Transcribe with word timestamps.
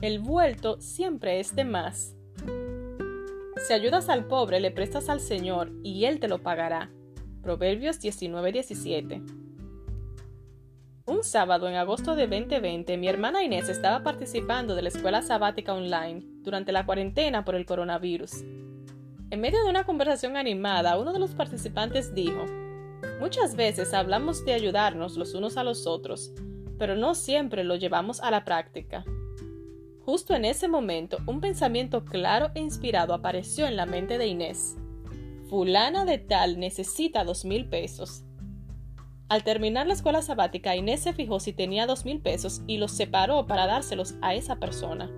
el 0.00 0.20
vuelto 0.20 0.80
siempre 0.80 1.40
es 1.40 1.56
de 1.56 1.64
más. 1.64 2.14
Si 3.66 3.72
ayudas 3.72 4.08
al 4.08 4.26
pobre, 4.26 4.60
le 4.60 4.70
prestas 4.70 5.08
al 5.08 5.20
Señor 5.20 5.72
y 5.82 6.04
Él 6.04 6.20
te 6.20 6.28
lo 6.28 6.38
pagará. 6.38 6.90
Proverbios 7.42 8.00
19:17. 8.00 9.22
Un 11.06 11.24
sábado 11.24 11.68
en 11.68 11.74
agosto 11.74 12.14
de 12.14 12.28
2020, 12.28 12.96
mi 12.96 13.08
hermana 13.08 13.42
Inés 13.42 13.68
estaba 13.68 14.04
participando 14.04 14.76
de 14.76 14.82
la 14.82 14.88
escuela 14.88 15.22
sabática 15.22 15.74
online 15.74 16.22
durante 16.42 16.70
la 16.70 16.86
cuarentena 16.86 17.44
por 17.44 17.56
el 17.56 17.66
coronavirus. 17.66 18.44
En 19.30 19.40
medio 19.40 19.62
de 19.64 19.70
una 19.70 19.84
conversación 19.84 20.36
animada, 20.36 20.98
uno 20.98 21.12
de 21.12 21.18
los 21.18 21.34
participantes 21.34 22.14
dijo, 22.14 22.44
Muchas 23.20 23.56
veces 23.56 23.94
hablamos 23.94 24.44
de 24.44 24.52
ayudarnos 24.52 25.16
los 25.16 25.34
unos 25.34 25.56
a 25.56 25.64
los 25.64 25.86
otros, 25.86 26.30
pero 26.78 26.94
no 26.94 27.14
siempre 27.14 27.64
lo 27.64 27.74
llevamos 27.74 28.20
a 28.20 28.30
la 28.30 28.44
práctica. 28.44 29.04
Justo 30.08 30.34
en 30.34 30.46
ese 30.46 30.68
momento, 30.68 31.18
un 31.26 31.42
pensamiento 31.42 32.06
claro 32.06 32.50
e 32.54 32.60
inspirado 32.60 33.12
apareció 33.12 33.66
en 33.66 33.76
la 33.76 33.84
mente 33.84 34.16
de 34.16 34.26
Inés. 34.26 34.78
Fulana 35.50 36.06
de 36.06 36.16
tal 36.16 36.58
necesita 36.58 37.24
dos 37.24 37.44
mil 37.44 37.68
pesos. 37.68 38.24
Al 39.28 39.44
terminar 39.44 39.86
la 39.86 39.92
escuela 39.92 40.22
sabática, 40.22 40.74
Inés 40.74 41.02
se 41.02 41.12
fijó 41.12 41.40
si 41.40 41.52
tenía 41.52 41.86
dos 41.86 42.06
mil 42.06 42.22
pesos 42.22 42.62
y 42.66 42.78
los 42.78 42.92
separó 42.92 43.46
para 43.46 43.66
dárselos 43.66 44.14
a 44.22 44.34
esa 44.34 44.56
persona. 44.56 45.10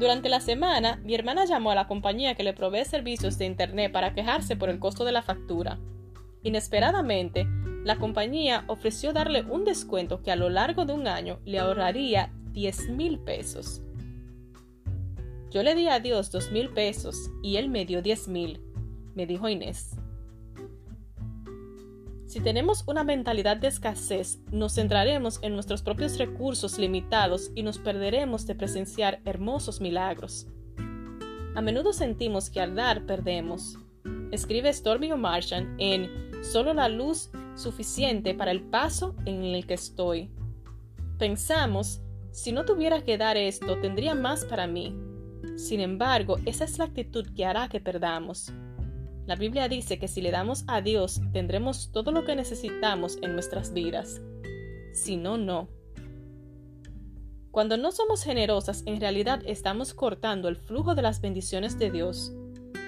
Durante 0.00 0.30
la 0.30 0.40
semana, 0.40 0.98
mi 1.04 1.14
hermana 1.14 1.44
llamó 1.44 1.70
a 1.70 1.74
la 1.74 1.86
compañía 1.86 2.34
que 2.34 2.44
le 2.44 2.54
provee 2.54 2.86
servicios 2.86 3.36
de 3.36 3.44
Internet 3.44 3.92
para 3.92 4.14
quejarse 4.14 4.56
por 4.56 4.70
el 4.70 4.78
costo 4.78 5.04
de 5.04 5.12
la 5.12 5.20
factura. 5.20 5.78
Inesperadamente, 6.42 7.46
la 7.84 7.96
compañía 7.96 8.64
ofreció 8.68 9.12
darle 9.12 9.42
un 9.42 9.66
descuento 9.66 10.22
que 10.22 10.32
a 10.32 10.36
lo 10.36 10.48
largo 10.48 10.86
de 10.86 10.94
un 10.94 11.06
año 11.06 11.40
le 11.44 11.58
ahorraría 11.58 12.32
10 12.56 12.88
mil 12.88 13.18
pesos. 13.18 13.82
Yo 15.50 15.62
le 15.62 15.74
di 15.74 15.88
a 15.88 16.00
Dios 16.00 16.32
dos 16.32 16.50
mil 16.50 16.70
pesos 16.70 17.30
y 17.42 17.56
él 17.56 17.68
me 17.68 17.84
dio 17.84 18.00
diez 18.00 18.28
mil, 18.28 18.60
me 19.14 19.26
dijo 19.26 19.46
Inés. 19.46 19.90
Si 22.24 22.40
tenemos 22.40 22.82
una 22.86 23.04
mentalidad 23.04 23.58
de 23.58 23.68
escasez, 23.68 24.38
nos 24.50 24.74
centraremos 24.74 25.38
en 25.42 25.52
nuestros 25.52 25.82
propios 25.82 26.16
recursos 26.16 26.78
limitados 26.78 27.50
y 27.54 27.62
nos 27.62 27.78
perderemos 27.78 28.46
de 28.46 28.54
presenciar 28.54 29.20
hermosos 29.26 29.82
milagros. 29.82 30.46
A 31.54 31.60
menudo 31.60 31.92
sentimos 31.92 32.48
que 32.48 32.60
al 32.60 32.74
dar 32.74 33.04
perdemos. 33.04 33.76
Escribe 34.32 34.72
Stormy 34.72 35.12
O'Martian 35.12 35.76
en 35.78 36.10
Solo 36.42 36.72
la 36.72 36.88
luz 36.88 37.30
suficiente 37.54 38.34
para 38.34 38.50
el 38.50 38.62
paso 38.62 39.14
en 39.26 39.44
el 39.44 39.66
que 39.66 39.74
estoy. 39.74 40.30
Pensamos 41.18 42.00
si 42.36 42.52
no 42.52 42.66
tuviera 42.66 43.00
que 43.02 43.16
dar 43.16 43.38
esto, 43.38 43.80
tendría 43.80 44.14
más 44.14 44.44
para 44.44 44.66
mí. 44.66 44.94
Sin 45.56 45.80
embargo, 45.80 46.36
esa 46.44 46.64
es 46.64 46.78
la 46.78 46.84
actitud 46.84 47.26
que 47.34 47.46
hará 47.46 47.70
que 47.70 47.80
perdamos. 47.80 48.52
La 49.24 49.36
Biblia 49.36 49.70
dice 49.70 49.98
que 49.98 50.06
si 50.06 50.20
le 50.20 50.30
damos 50.30 50.62
a 50.66 50.82
Dios, 50.82 51.22
tendremos 51.32 51.90
todo 51.92 52.12
lo 52.12 52.26
que 52.26 52.36
necesitamos 52.36 53.16
en 53.22 53.32
nuestras 53.32 53.72
vidas. 53.72 54.20
Si 54.92 55.16
no, 55.16 55.38
no. 55.38 55.70
Cuando 57.52 57.78
no 57.78 57.90
somos 57.90 58.22
generosas, 58.22 58.82
en 58.84 59.00
realidad 59.00 59.40
estamos 59.46 59.94
cortando 59.94 60.48
el 60.48 60.56
flujo 60.56 60.94
de 60.94 61.00
las 61.00 61.22
bendiciones 61.22 61.78
de 61.78 61.90
Dios. 61.90 62.34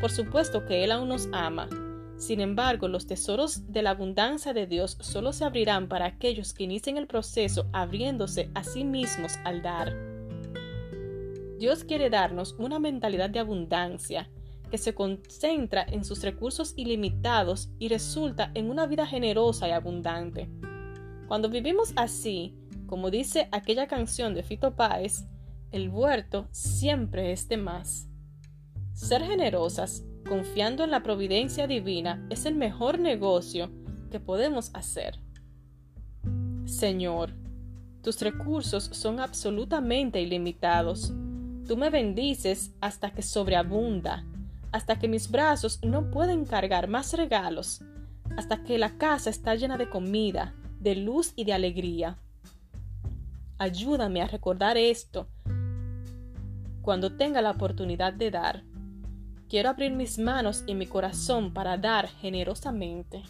Por 0.00 0.10
supuesto 0.10 0.64
que 0.64 0.84
Él 0.84 0.90
aún 0.90 1.10
nos 1.10 1.28
ama, 1.32 1.68
sin 2.24 2.40
embargo, 2.40 2.88
los 2.88 3.06
tesoros 3.06 3.70
de 3.70 3.82
la 3.82 3.90
abundancia 3.90 4.54
de 4.54 4.66
Dios 4.66 4.96
solo 5.00 5.34
se 5.34 5.44
abrirán 5.44 5.88
para 5.88 6.06
aquellos 6.06 6.54
que 6.54 6.64
inicien 6.64 6.96
el 6.96 7.06
proceso 7.06 7.68
abriéndose 7.74 8.50
a 8.54 8.64
sí 8.64 8.82
mismos 8.82 9.36
al 9.44 9.60
dar. 9.60 9.94
Dios 11.58 11.84
quiere 11.84 12.08
darnos 12.08 12.54
una 12.58 12.78
mentalidad 12.78 13.28
de 13.28 13.40
abundancia 13.40 14.30
que 14.70 14.78
se 14.78 14.94
concentra 14.94 15.84
en 15.86 16.02
sus 16.02 16.22
recursos 16.22 16.72
ilimitados 16.76 17.68
y 17.78 17.88
resulta 17.88 18.50
en 18.54 18.70
una 18.70 18.86
vida 18.86 19.06
generosa 19.06 19.68
y 19.68 19.72
abundante. 19.72 20.48
Cuando 21.28 21.50
vivimos 21.50 21.92
así, 21.94 22.56
como 22.86 23.10
dice 23.10 23.50
aquella 23.52 23.86
canción 23.86 24.32
de 24.32 24.42
Fito 24.42 24.74
Páez, 24.74 25.26
el 25.72 25.90
huerto 25.90 26.48
siempre 26.52 27.32
es 27.32 27.48
de 27.48 27.58
más. 27.58 28.08
Ser 28.94 29.22
generosas 29.24 30.06
confiando 30.24 30.84
en 30.84 30.90
la 30.90 31.02
providencia 31.02 31.66
divina, 31.66 32.26
es 32.30 32.46
el 32.46 32.54
mejor 32.54 32.98
negocio 32.98 33.70
que 34.10 34.20
podemos 34.20 34.70
hacer. 34.74 35.20
Señor, 36.64 37.32
tus 38.02 38.20
recursos 38.20 38.84
son 38.84 39.20
absolutamente 39.20 40.20
ilimitados. 40.20 41.12
Tú 41.66 41.76
me 41.76 41.90
bendices 41.90 42.72
hasta 42.80 43.12
que 43.12 43.22
sobreabunda, 43.22 44.24
hasta 44.72 44.98
que 44.98 45.08
mis 45.08 45.30
brazos 45.30 45.80
no 45.82 46.10
pueden 46.10 46.44
cargar 46.44 46.88
más 46.88 47.12
regalos, 47.14 47.82
hasta 48.36 48.62
que 48.62 48.78
la 48.78 48.98
casa 48.98 49.30
está 49.30 49.54
llena 49.54 49.78
de 49.78 49.88
comida, 49.88 50.54
de 50.80 50.96
luz 50.96 51.32
y 51.36 51.44
de 51.44 51.52
alegría. 51.52 52.18
Ayúdame 53.58 54.20
a 54.20 54.26
recordar 54.26 54.76
esto 54.76 55.28
cuando 56.82 57.16
tenga 57.16 57.40
la 57.40 57.52
oportunidad 57.52 58.12
de 58.12 58.30
dar. 58.30 58.64
Quiero 59.54 59.70
abrir 59.70 59.92
mis 59.92 60.18
manos 60.18 60.64
y 60.66 60.74
mi 60.74 60.84
corazón 60.84 61.54
para 61.54 61.78
dar 61.78 62.08
generosamente. 62.08 63.22